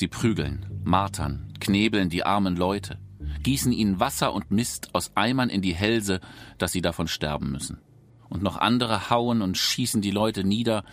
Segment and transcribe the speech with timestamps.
[0.00, 2.98] Sie prügeln, martern, knebeln die armen Leute,
[3.42, 6.20] gießen ihnen Wasser und Mist aus Eimern in die Hälse,
[6.56, 7.82] dass sie davon sterben müssen.
[8.30, 10.84] Und noch andere hauen und schießen die Leute nieder,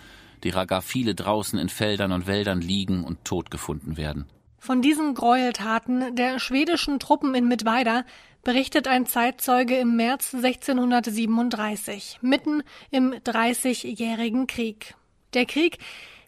[0.43, 4.25] derer gar viele draußen in Feldern und Wäldern liegen und tot gefunden werden.
[4.59, 8.03] Von diesen Gräueltaten der schwedischen Truppen in Mittweida
[8.43, 12.61] berichtet ein Zeitzeuge im März 1637, mitten
[12.91, 14.95] im Dreißigjährigen Krieg.
[15.33, 15.77] Der Krieg,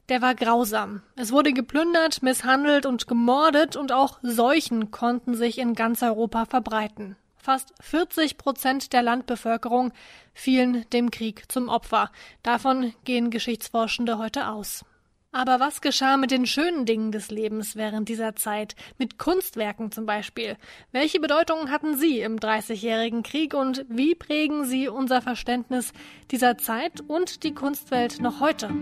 [0.09, 1.01] der war grausam.
[1.15, 7.15] Es wurde geplündert, misshandelt und gemordet und auch Seuchen konnten sich in ganz Europa verbreiten.
[7.37, 9.93] Fast 40 Prozent der Landbevölkerung
[10.33, 12.11] fielen dem Krieg zum Opfer.
[12.43, 14.83] Davon gehen Geschichtsforschende heute aus.
[15.31, 20.07] Aber was geschah mit den schönen Dingen des Lebens während dieser Zeit, mit Kunstwerken zum
[20.07, 20.57] Beispiel?
[20.91, 25.93] Welche Bedeutung hatten sie im Dreißigjährigen Krieg und wie prägen sie unser Verständnis
[26.31, 28.73] dieser Zeit und die Kunstwelt noch heute?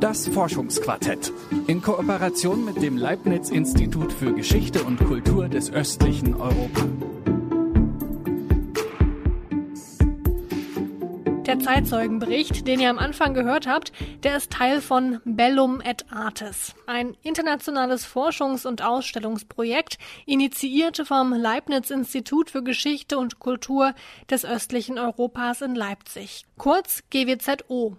[0.00, 1.32] Das Forschungsquartett
[1.66, 6.84] in Kooperation mit dem Leibniz Institut für Geschichte und Kultur des östlichen Europa.
[11.46, 16.74] Der Zeitzeugenbericht, den ihr am Anfang gehört habt, der ist Teil von Bellum et Artes,
[16.86, 23.94] ein internationales Forschungs- und Ausstellungsprojekt, initiiert vom Leibniz Institut für Geschichte und Kultur
[24.28, 27.96] des östlichen Europas in Leipzig, kurz GWZO.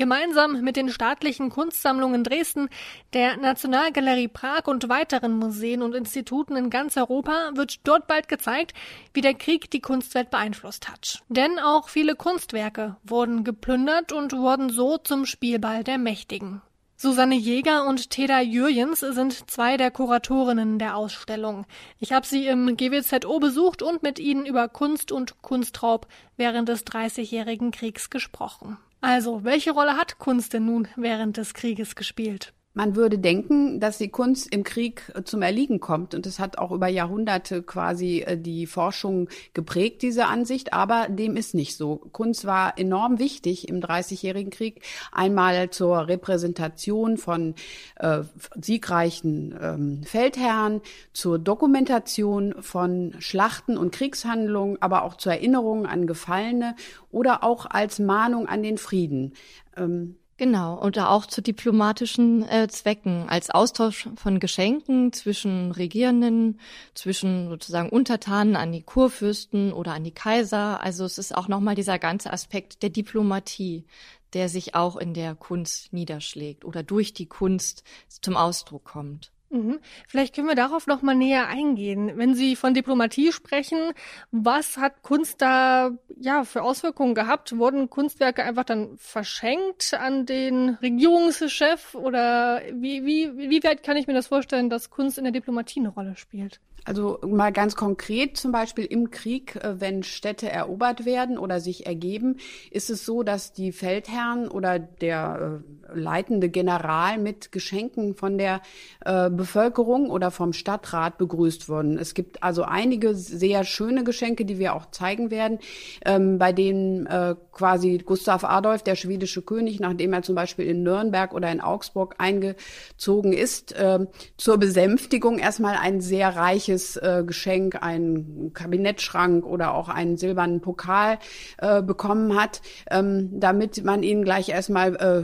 [0.00, 2.70] Gemeinsam mit den staatlichen Kunstsammlungen Dresden,
[3.12, 8.72] der Nationalgalerie Prag und weiteren Museen und Instituten in ganz Europa wird dort bald gezeigt,
[9.12, 11.22] wie der Krieg die Kunstwelt beeinflusst hat.
[11.28, 16.62] Denn auch viele Kunstwerke wurden geplündert und wurden so zum Spielball der Mächtigen.
[16.96, 21.66] Susanne Jäger und Teda Jürjens sind zwei der Kuratorinnen der Ausstellung.
[21.98, 26.06] Ich habe sie im GWZO besucht und mit ihnen über Kunst und Kunstraub
[26.38, 28.78] während des Dreißigjährigen Kriegs gesprochen.
[29.02, 32.52] Also, welche Rolle hat Kunst denn nun während des Krieges gespielt?
[32.72, 36.14] Man würde denken, dass die Kunst im Krieg äh, zum Erliegen kommt.
[36.14, 40.72] Und es hat auch über Jahrhunderte quasi äh, die Forschung geprägt, diese Ansicht.
[40.72, 41.96] Aber dem ist nicht so.
[42.12, 44.82] Kunst war enorm wichtig im Dreißigjährigen Krieg.
[45.10, 47.56] Einmal zur Repräsentation von
[47.96, 48.22] äh,
[48.60, 50.80] siegreichen ähm, Feldherren,
[51.12, 56.76] zur Dokumentation von Schlachten und Kriegshandlungen, aber auch zur Erinnerung an Gefallene
[57.10, 59.34] oder auch als Mahnung an den Frieden.
[59.76, 66.58] Ähm, Genau, und auch zu diplomatischen äh, Zwecken, als Austausch von Geschenken zwischen Regierenden,
[66.94, 70.80] zwischen sozusagen Untertanen an die Kurfürsten oder an die Kaiser.
[70.82, 73.84] Also es ist auch nochmal dieser ganze Aspekt der Diplomatie,
[74.32, 77.84] der sich auch in der Kunst niederschlägt oder durch die Kunst
[78.22, 79.32] zum Ausdruck kommt.
[79.50, 79.80] Mhm.
[80.06, 82.12] Vielleicht können wir darauf noch mal näher eingehen.
[82.14, 83.92] Wenn Sie von Diplomatie sprechen,
[84.30, 87.58] was hat Kunst da ja für Auswirkungen gehabt?
[87.58, 94.06] Wurden Kunstwerke einfach dann verschenkt an den Regierungschef oder wie wie wie weit kann ich
[94.06, 96.60] mir das vorstellen, dass Kunst in der Diplomatie eine Rolle spielt?
[96.84, 101.86] Also mal ganz konkret, zum Beispiel im Krieg, äh, wenn Städte erobert werden oder sich
[101.86, 102.36] ergeben,
[102.70, 105.62] ist es so, dass die Feldherren oder der
[105.94, 108.62] äh, leitende General mit Geschenken von der
[109.04, 111.96] äh, Bevölkerung oder vom Stadtrat begrüßt wurden.
[111.96, 115.58] Es gibt also einige sehr schöne Geschenke, die wir auch zeigen werden,
[116.04, 120.82] ähm, bei denen äh, quasi Gustav Adolf, der schwedische König, nachdem er zum Beispiel in
[120.82, 124.00] Nürnberg oder in Augsburg eingezogen ist, äh,
[124.36, 131.18] zur Besänftigung erstmal ein sehr reiches äh, Geschenk, einen Kabinettschrank oder auch einen silbernen Pokal
[131.58, 135.22] äh, bekommen hat, ähm, damit man ihn gleich erstmal äh,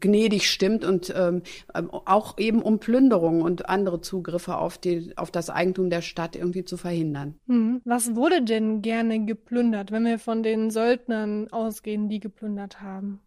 [0.00, 1.42] gnädig stimmt und ähm,
[1.72, 6.64] auch eben um Plünderungen und andere Zugriffe auf, die, auf das Eigentum der Stadt irgendwie
[6.64, 7.34] zu verhindern.
[7.46, 7.82] Hm.
[7.84, 13.20] Was wurde denn gerne geplündert, wenn wir von den Söldnern ausgehen, die geplündert haben?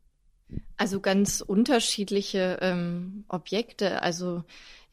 [0.77, 4.01] Also ganz unterschiedliche ähm, Objekte.
[4.01, 4.43] Also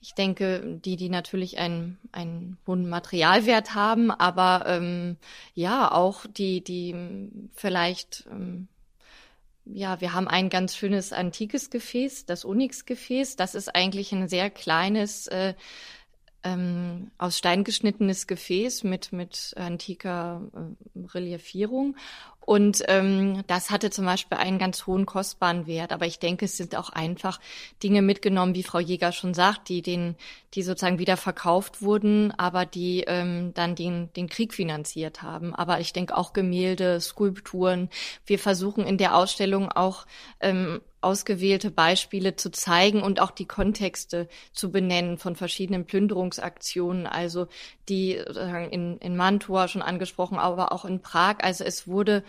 [0.01, 5.17] ich denke, die, die natürlich einen, einen hohen Materialwert haben, aber ähm,
[5.55, 6.95] ja, auch die, die
[7.55, 8.69] vielleicht, ähm,
[9.67, 13.37] ja, wir haben ein ganz schönes antikes Gefäß, das Onyx-Gefäß.
[13.37, 15.55] Das ist eigentlich ein sehr kleines, äh,
[16.45, 21.97] ähm, aus Stein geschnittenes Gefäß mit, mit antiker äh, Reliefierung.
[22.47, 25.93] Und ähm, das hatte zum Beispiel einen ganz hohen kostbaren Wert.
[25.93, 27.41] Aber ich denke, es sind auch einfach
[27.83, 30.15] Dinge mitgenommen, wie Frau Jäger schon sagt, die den,
[30.53, 35.55] die sozusagen wieder verkauft wurden, aber die ähm, dann den, den Krieg finanziert haben.
[35.55, 37.89] Aber ich denke auch Gemälde, Skulpturen.
[38.27, 40.05] Wir versuchen in der Ausstellung auch
[40.41, 47.47] ähm, ausgewählte Beispiele zu zeigen und auch die Kontexte zu benennen von verschiedenen Plünderungsaktionen, also
[47.89, 48.13] die
[48.71, 51.37] in, in Mantua schon angesprochen, aber auch in Prag.
[51.41, 52.25] Also es wurde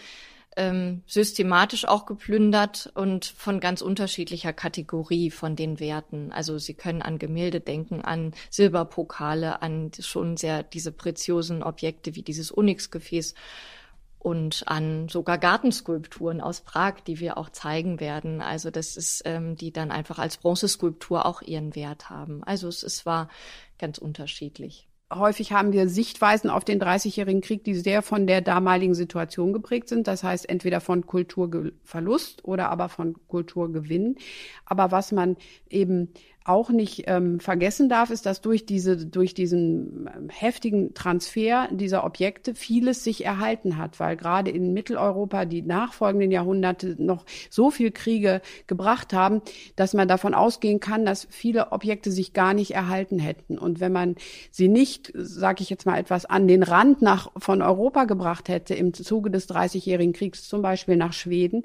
[0.57, 6.31] ähm, systematisch auch geplündert und von ganz unterschiedlicher Kategorie von den Werten.
[6.31, 12.23] Also Sie können an Gemälde denken, an Silberpokale, an schon sehr diese preziosen Objekte wie
[12.23, 13.35] dieses Onyxgefäß
[14.25, 18.41] und an sogar Gartenskulpturen aus Prag, die wir auch zeigen werden.
[18.41, 22.43] Also das ist, ähm, die dann einfach als Bronzeskulptur auch ihren Wert haben.
[22.43, 23.29] Also es, es war
[23.77, 24.87] ganz unterschiedlich.
[25.13, 29.89] Häufig haben wir Sichtweisen auf den Dreißigjährigen Krieg, die sehr von der damaligen Situation geprägt
[29.89, 30.07] sind.
[30.07, 34.15] Das heißt entweder von Kulturverlust oder aber von Kulturgewinn.
[34.65, 35.37] Aber was man
[35.69, 41.67] eben auch nicht ähm, vergessen darf, ist, dass durch diese, durch diesen ähm, heftigen Transfer
[41.71, 47.71] dieser Objekte vieles sich erhalten hat, weil gerade in Mitteleuropa die nachfolgenden Jahrhunderte noch so
[47.71, 49.41] viel Kriege gebracht haben,
[49.75, 53.57] dass man davon ausgehen kann, dass viele Objekte sich gar nicht erhalten hätten.
[53.57, 54.15] Und wenn man
[54.51, 58.75] sie nicht, sage ich jetzt mal etwas, an den Rand nach, von Europa gebracht hätte
[58.75, 61.63] im Zuge des Dreißigjährigen Kriegs, zum Beispiel nach Schweden,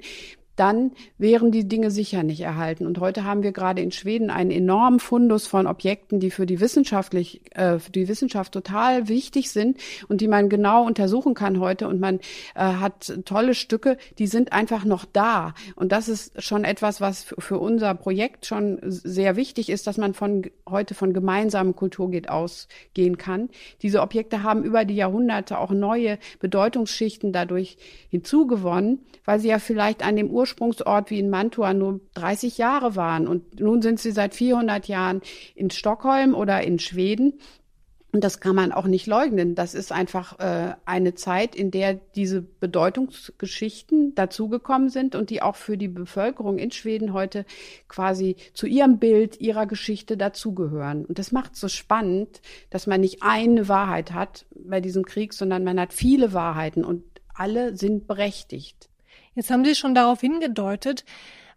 [0.61, 2.85] dann wären die Dinge sicher nicht erhalten.
[2.85, 6.59] Und heute haben wir gerade in Schweden einen enormen Fundus von Objekten, die für die
[6.59, 11.87] wissenschaftlich, äh, für die Wissenschaft total wichtig sind und die man genau untersuchen kann heute.
[11.87, 12.19] Und man
[12.53, 15.55] äh, hat tolle Stücke, die sind einfach noch da.
[15.75, 20.13] Und das ist schon etwas, was für unser Projekt schon sehr wichtig ist, dass man
[20.13, 23.49] von heute von gemeinsamen Kulturgeht ausgehen kann.
[23.81, 27.77] Diese Objekte haben über die Jahrhunderte auch neue Bedeutungsschichten dadurch
[28.11, 32.95] hinzugewonnen, weil sie ja vielleicht an dem Ursprung Ursprungsort wie in Mantua nur 30 Jahre
[32.95, 33.27] waren.
[33.27, 35.21] Und nun sind sie seit 400 Jahren
[35.55, 37.39] in Stockholm oder in Schweden.
[38.13, 39.55] Und das kann man auch nicht leugnen.
[39.55, 45.55] Das ist einfach äh, eine Zeit, in der diese Bedeutungsgeschichten dazugekommen sind und die auch
[45.55, 47.45] für die Bevölkerung in Schweden heute
[47.87, 51.05] quasi zu ihrem Bild, ihrer Geschichte dazugehören.
[51.05, 55.63] Und das macht so spannend, dass man nicht eine Wahrheit hat bei diesem Krieg, sondern
[55.63, 58.90] man hat viele Wahrheiten und alle sind berechtigt.
[59.35, 61.05] Jetzt haben Sie schon darauf hingedeutet.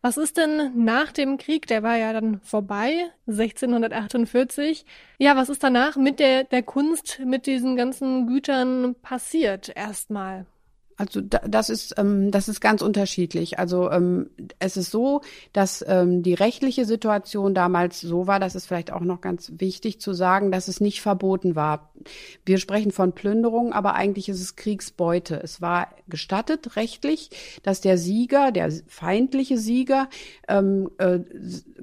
[0.00, 4.84] Was ist denn nach dem Krieg, der war ja dann vorbei, 1648.
[5.18, 10.46] Ja, was ist danach mit der, der Kunst, mit diesen ganzen Gütern passiert erstmal?
[10.96, 13.58] Also das ist ähm, das ist ganz unterschiedlich.
[13.58, 18.66] Also ähm, es ist so, dass ähm, die rechtliche Situation damals so war, dass es
[18.66, 21.90] vielleicht auch noch ganz wichtig zu sagen, dass es nicht verboten war.
[22.44, 25.40] Wir sprechen von Plünderung, aber eigentlich ist es Kriegsbeute.
[25.42, 27.30] Es war gestattet rechtlich,
[27.62, 30.08] dass der Sieger, der feindliche Sieger,
[30.48, 31.20] ähm, äh,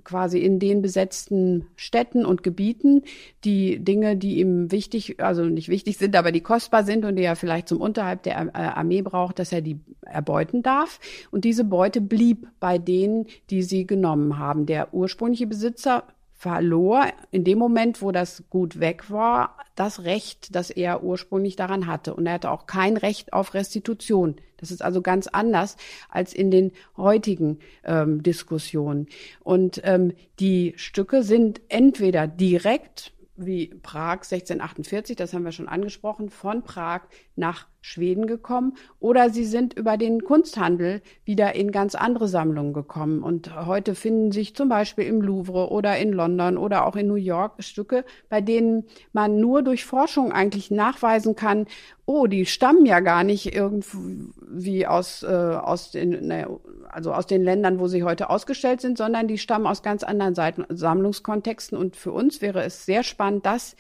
[0.04, 3.04] quasi in den besetzten Städten und Gebieten
[3.44, 7.24] die Dinge, die ihm wichtig, also nicht wichtig sind, aber die kostbar sind und die
[7.24, 8.58] er vielleicht zum Unterhalt der äh,
[9.02, 11.00] Armee braucht, dass er die erbeuten darf.
[11.32, 14.66] Und diese Beute blieb bei denen, die sie genommen haben.
[14.66, 16.04] Der ursprüngliche Besitzer
[16.34, 21.86] verlor in dem Moment, wo das Gut weg war, das Recht, das er ursprünglich daran
[21.86, 22.16] hatte.
[22.16, 24.36] Und er hatte auch kein Recht auf Restitution.
[24.58, 25.78] Das ist also ganz anders
[26.10, 29.08] als in den heutigen ähm, Diskussionen.
[29.44, 33.14] Und ähm, die Stücke sind entweder direkt
[33.46, 37.02] wie Prag 1648, das haben wir schon angesprochen, von Prag
[37.36, 43.24] nach Schweden gekommen oder sie sind über den Kunsthandel wieder in ganz andere Sammlungen gekommen.
[43.24, 47.16] Und heute finden sich zum Beispiel im Louvre oder in London oder auch in New
[47.16, 51.66] York Stücke, bei denen man nur durch Forschung eigentlich nachweisen kann,
[52.06, 56.48] oh, die stammen ja gar nicht irgendwie aus, äh, aus den, ne,
[56.90, 60.36] also aus den Ländern, wo sie heute ausgestellt sind, sondern die stammen aus ganz anderen
[60.36, 61.78] Seiten, Sammlungskontexten.
[61.78, 63.76] Und für uns wäre es sehr spannend, das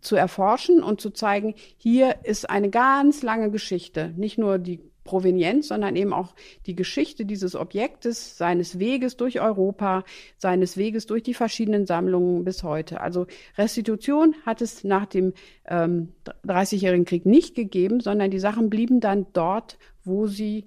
[0.00, 5.68] zu erforschen und zu zeigen, hier ist eine ganz lange Geschichte, nicht nur die Provenienz,
[5.68, 6.34] sondern eben auch
[6.66, 10.02] die Geschichte dieses Objektes, seines Weges durch Europa,
[10.38, 13.00] seines Weges durch die verschiedenen Sammlungen bis heute.
[13.00, 15.34] Also Restitution hat es nach dem
[15.66, 16.12] ähm,
[16.46, 20.66] 30-jährigen Krieg nicht gegeben, sondern die Sachen blieben dann dort, wo sie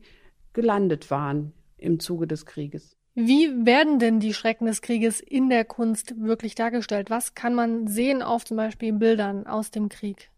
[0.53, 2.96] gelandet waren im Zuge des Krieges.
[3.19, 7.09] Wie werden denn die Schrecken des Krieges in der Kunst wirklich dargestellt?
[7.09, 10.29] Was kann man sehen auf zum Beispiel Bildern aus dem Krieg?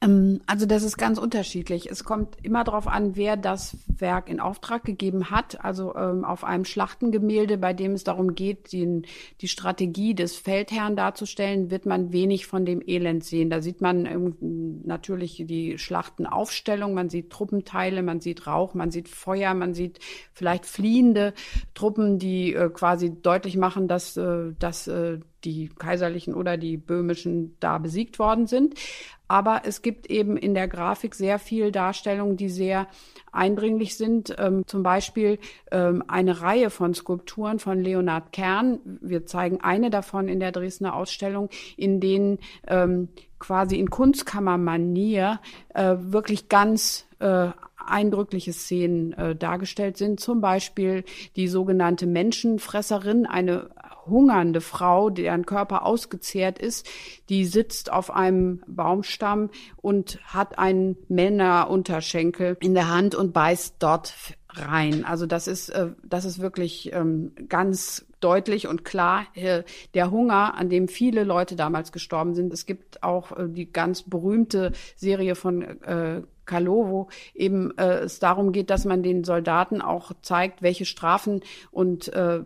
[0.00, 1.90] Ähm, also das ist ganz unterschiedlich.
[1.90, 5.64] Es kommt immer darauf an, wer das Werk in Auftrag gegeben hat.
[5.64, 9.02] Also ähm, auf einem Schlachtengemälde, bei dem es darum geht, die,
[9.40, 13.50] die Strategie des Feldherrn darzustellen, wird man wenig von dem Elend sehen.
[13.50, 19.08] Da sieht man ähm, natürlich die Schlachtenaufstellung, man sieht Truppenteile, man sieht Rauch, man sieht
[19.08, 19.98] Feuer, man sieht
[20.32, 21.34] vielleicht fliehende
[21.74, 27.56] Truppen, die äh, quasi deutlich machen, dass, äh, dass äh, die kaiserlichen oder die böhmischen
[27.60, 28.74] da besiegt worden sind.
[29.28, 32.88] Aber es gibt eben in der Grafik sehr viel Darstellungen, die sehr
[33.30, 34.34] eindringlich sind.
[34.38, 35.38] Ähm, zum Beispiel
[35.70, 38.80] ähm, eine Reihe von Skulpturen von Leonhard Kern.
[38.84, 45.40] Wir zeigen eine davon in der Dresdner Ausstellung, in denen ähm, quasi in Kunstkammermanier
[45.74, 50.20] äh, wirklich ganz äh, eindrückliche Szenen äh, dargestellt sind.
[50.20, 51.04] Zum Beispiel
[51.36, 53.70] die sogenannte Menschenfresserin, eine
[54.08, 56.88] hungernde Frau, deren Körper ausgezehrt ist,
[57.28, 64.14] die sitzt auf einem Baumstamm und hat einen Männerunterschenkel in der Hand und beißt dort
[64.50, 65.04] rein.
[65.04, 69.62] Also das ist, äh, das ist wirklich ähm, ganz deutlich und klar äh,
[69.94, 72.52] der Hunger, an dem viele Leute damals gestorben sind.
[72.52, 78.52] Es gibt auch äh, die ganz berühmte Serie von äh, Kalowo eben äh, es darum
[78.52, 82.40] geht, dass man den Soldaten auch zeigt, welche Strafen und äh,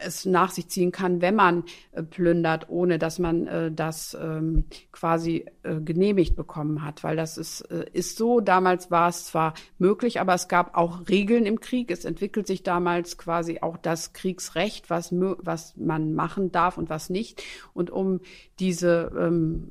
[0.00, 4.64] es nach sich ziehen kann, wenn man äh, plündert, ohne dass man äh, das ähm,
[4.92, 7.04] quasi äh, genehmigt bekommen hat.
[7.04, 8.40] Weil das ist, äh, ist so.
[8.40, 11.90] Damals war es zwar möglich, aber es gab auch Regeln im Krieg.
[11.90, 17.10] Es entwickelt sich damals quasi auch das Kriegsrecht, was, was man machen darf und was
[17.10, 17.42] nicht.
[17.74, 18.20] Und um
[18.58, 19.70] diese ähm,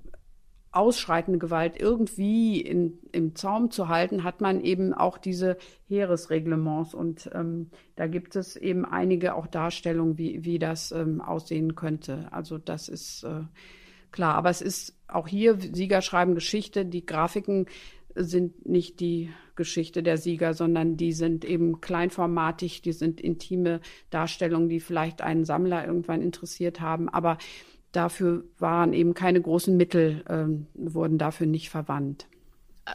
[0.71, 5.57] ausschreitende Gewalt irgendwie in, im Zaum zu halten, hat man eben auch diese
[5.87, 6.93] Heeresreglements.
[6.93, 12.27] Und ähm, da gibt es eben einige auch Darstellungen, wie, wie das ähm, aussehen könnte.
[12.31, 13.41] Also das ist äh,
[14.11, 14.35] klar.
[14.35, 16.85] Aber es ist auch hier, Sieger schreiben Geschichte.
[16.85, 17.65] Die Grafiken
[18.15, 24.69] sind nicht die Geschichte der Sieger, sondern die sind eben kleinformatig, die sind intime Darstellungen,
[24.69, 27.09] die vielleicht einen Sammler irgendwann interessiert haben.
[27.09, 27.37] Aber
[27.91, 32.27] dafür waren eben keine großen Mittel, ähm, wurden dafür nicht verwandt.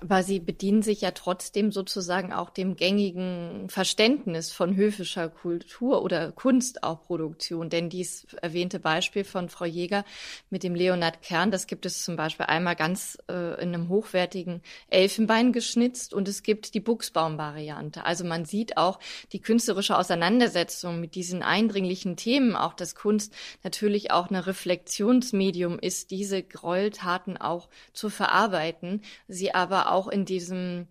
[0.00, 6.32] Aber Sie bedienen sich ja trotzdem sozusagen auch dem gängigen Verständnis von höfischer Kultur oder
[6.32, 7.70] Kunst auch Produktion.
[7.70, 10.04] Denn dies erwähnte Beispiel von Frau Jäger
[10.50, 14.62] mit dem Leonard Kern, das gibt es zum Beispiel einmal ganz äh, in einem hochwertigen
[14.88, 18.04] Elfenbein geschnitzt und es gibt die Buchsbaum-Variante.
[18.04, 18.98] Also man sieht auch
[19.32, 26.10] die künstlerische Auseinandersetzung mit diesen eindringlichen Themen, auch dass Kunst natürlich auch eine Reflexionsmedium ist,
[26.10, 30.88] diese Gräueltaten auch zu verarbeiten, sie aber auch in diesem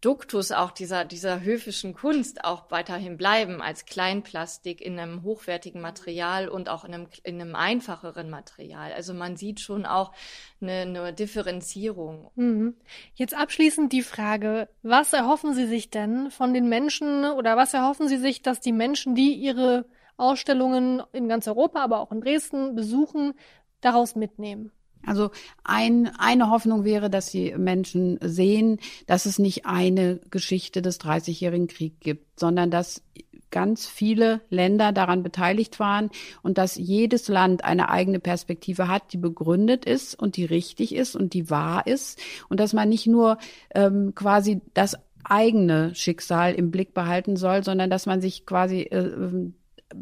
[0.00, 6.48] Duktus auch dieser, dieser höfischen Kunst auch weiterhin bleiben als Kleinplastik in einem hochwertigen Material
[6.48, 8.92] und auch in einem, in einem einfacheren Material.
[8.92, 10.12] Also man sieht schon auch
[10.60, 12.30] eine, eine Differenzierung.
[12.36, 12.76] Mhm.
[13.14, 18.06] Jetzt abschließend die Frage, was erhoffen Sie sich denn von den Menschen oder was erhoffen
[18.06, 19.84] Sie sich, dass die Menschen, die ihre
[20.16, 23.34] Ausstellungen in ganz Europa, aber auch in Dresden besuchen,
[23.80, 24.70] daraus mitnehmen?
[25.08, 25.30] Also
[25.64, 31.66] ein, eine Hoffnung wäre, dass die Menschen sehen, dass es nicht eine Geschichte des Dreißigjährigen
[31.66, 33.02] Kriegs gibt, sondern dass
[33.50, 36.10] ganz viele Länder daran beteiligt waren
[36.42, 41.16] und dass jedes Land eine eigene Perspektive hat, die begründet ist und die richtig ist
[41.16, 42.20] und die wahr ist.
[42.48, 43.38] Und dass man nicht nur
[43.74, 49.50] ähm, quasi das eigene Schicksal im Blick behalten soll, sondern dass man sich quasi äh,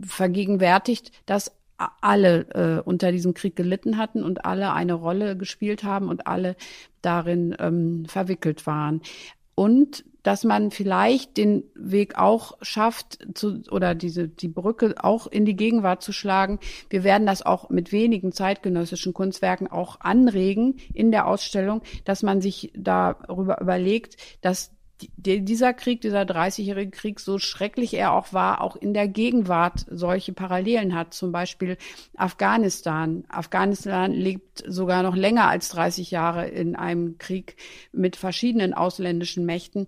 [0.05, 6.09] vergegenwärtigt, dass alle äh, unter diesem Krieg gelitten hatten und alle eine Rolle gespielt haben
[6.09, 6.56] und alle
[7.02, 9.02] darin ähm, verwickelt waren.
[9.54, 15.45] Und dass man vielleicht den Weg auch schafft zu, oder diese, die Brücke auch in
[15.45, 16.59] die Gegenwart zu schlagen.
[16.90, 22.40] Wir werden das auch mit wenigen zeitgenössischen Kunstwerken auch anregen in der Ausstellung, dass man
[22.40, 24.75] sich darüber überlegt, dass
[25.17, 30.33] dieser Krieg, dieser 30-jährige Krieg, so schrecklich er auch war, auch in der Gegenwart solche
[30.33, 31.15] Parallelen hat.
[31.15, 31.76] Zum Beispiel
[32.17, 33.25] Afghanistan.
[33.29, 37.57] Afghanistan lebt sogar noch länger als 30 Jahre in einem Krieg
[37.93, 39.87] mit verschiedenen ausländischen Mächten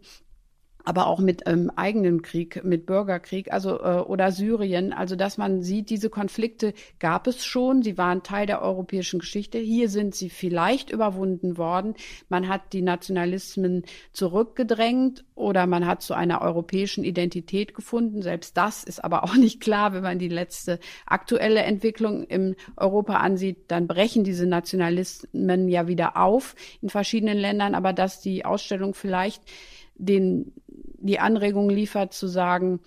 [0.88, 4.94] aber auch mit ähm, eigenen Krieg, mit Bürgerkrieg, also äh, oder Syrien.
[4.94, 9.58] Also dass man sieht, diese Konflikte gab es schon, sie waren Teil der europäischen Geschichte.
[9.58, 11.92] Hier sind sie vielleicht überwunden worden.
[12.30, 18.22] Man hat die Nationalismen zurückgedrängt oder man hat zu einer europäischen Identität gefunden.
[18.22, 23.18] Selbst das ist aber auch nicht klar, wenn man die letzte aktuelle Entwicklung in Europa
[23.18, 23.58] ansieht.
[23.68, 29.42] Dann brechen diese Nationalismen ja wieder auf in verschiedenen Ländern, aber dass die Ausstellung vielleicht
[29.98, 30.52] den,
[30.98, 32.80] die Anregung liefert zu sagen,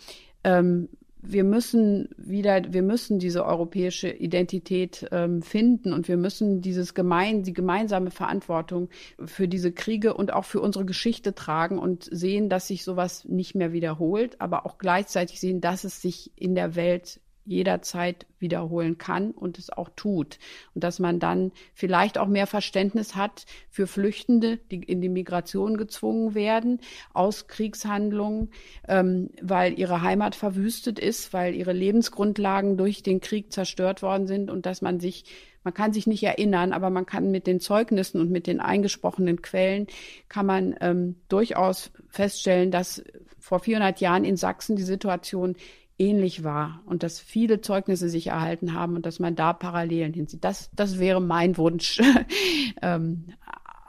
[0.44, 0.90] ähm,
[1.24, 7.44] wir müssen wieder, wir müssen diese europäische Identität ähm, finden und wir müssen dieses gemein,
[7.44, 8.90] die gemeinsame Verantwortung
[9.24, 13.54] für diese Kriege und auch für unsere Geschichte tragen und sehen, dass sich sowas nicht
[13.54, 19.32] mehr wiederholt, aber auch gleichzeitig sehen, dass es sich in der Welt jederzeit wiederholen kann
[19.32, 20.40] und es auch tut.
[20.76, 25.78] Und dass man dann vielleicht auch mehr Verständnis hat für Flüchtende, die in die Migration
[25.78, 26.80] gezwungen werden
[27.14, 28.50] aus Kriegshandlungen,
[28.88, 34.50] ähm, weil ihre Heimat verwüstet ist, weil ihre Lebensgrundlagen durch den Krieg zerstört worden sind
[34.50, 35.26] und dass man sich
[35.64, 39.44] man kann sich nicht erinnern, aber man kann mit den Zeugnissen und mit den eingesprochenen
[39.44, 39.86] Quellen
[40.28, 43.04] kann man ähm, durchaus feststellen, dass
[43.40, 45.56] vor 400 Jahren in Sachsen die Situation
[46.02, 50.44] ähnlich war und dass viele Zeugnisse sich erhalten haben und dass man da Parallelen hinsieht.
[50.44, 52.02] Das, das wäre mein Wunsch
[52.82, 53.28] ähm,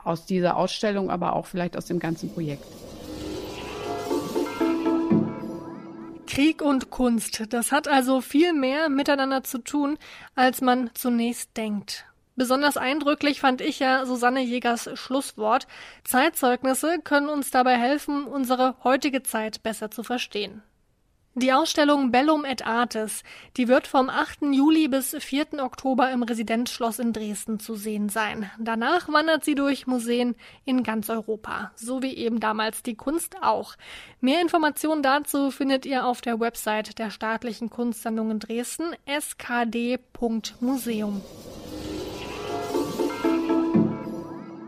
[0.05, 2.65] aus dieser Ausstellung, aber auch vielleicht aus dem ganzen Projekt.
[6.27, 9.99] Krieg und Kunst, das hat also viel mehr miteinander zu tun,
[10.35, 12.07] als man zunächst denkt.
[12.37, 15.67] Besonders eindrücklich fand ich ja Susanne Jägers Schlusswort.
[16.05, 20.63] Zeitzeugnisse können uns dabei helfen, unsere heutige Zeit besser zu verstehen.
[21.35, 23.23] Die Ausstellung Bellum et Artes,
[23.57, 24.53] die wird vom 8.
[24.53, 25.63] Juli bis 4.
[25.65, 28.51] Oktober im Residenzschloss in Dresden zu sehen sein.
[28.59, 30.35] Danach wandert sie durch Museen
[30.67, 33.77] in ganz Europa, so wie eben damals die Kunst auch.
[34.21, 40.03] Mehr Informationen dazu findet ihr auf der Website der Staatlichen Kunstsammlungen Dresden skd.museum.